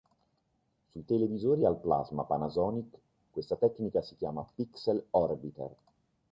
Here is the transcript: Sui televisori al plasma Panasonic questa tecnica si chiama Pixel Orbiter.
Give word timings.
Sui 0.87 1.05
televisori 1.05 1.63
al 1.63 1.77
plasma 1.79 2.23
Panasonic 2.23 2.97
questa 3.29 3.55
tecnica 3.55 4.01
si 4.01 4.15
chiama 4.15 4.43
Pixel 4.55 5.05
Orbiter. 5.11 5.75